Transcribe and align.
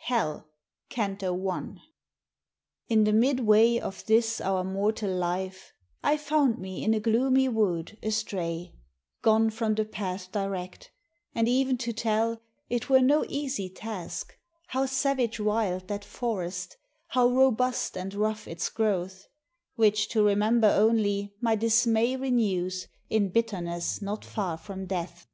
HELL 0.00 0.46
CANTO 0.90 1.48
I 1.48 1.76
In 2.90 3.04
the 3.04 3.14
midway 3.14 3.78
of 3.78 4.04
this 4.04 4.38
our 4.38 4.62
mortal 4.62 5.10
life, 5.10 5.72
I 6.04 6.18
found 6.18 6.58
me 6.58 6.84
in 6.84 6.92
a 6.92 7.00
gloomy 7.00 7.48
wood, 7.48 7.96
astray 8.02 8.74
Gone 9.22 9.48
from 9.48 9.74
the 9.74 9.86
path 9.86 10.30
direct: 10.32 10.90
and 11.34 11.48
e'en 11.48 11.78
to 11.78 11.94
tell 11.94 12.42
It 12.68 12.90
were 12.90 13.00
no 13.00 13.24
easy 13.26 13.70
task, 13.70 14.36
how 14.66 14.84
savage 14.84 15.40
wild 15.40 15.88
That 15.88 16.04
forest, 16.04 16.76
how 17.06 17.28
robust 17.28 17.96
and 17.96 18.12
rough 18.12 18.46
its 18.46 18.68
growth, 18.68 19.28
Which 19.76 20.10
to 20.10 20.22
remember 20.22 20.68
only, 20.68 21.32
my 21.40 21.56
dismay 21.56 22.16
Renews, 22.16 22.86
in 23.08 23.30
bitterness 23.30 24.02
not 24.02 24.26
far 24.26 24.58
from 24.58 24.84
death. 24.84 25.26